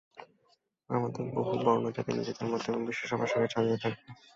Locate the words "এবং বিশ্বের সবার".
2.69-3.31